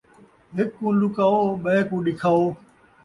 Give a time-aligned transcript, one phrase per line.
[0.55, 2.43] ہک کوں لکاؤ، ٻئے کوں ݙکھاؤ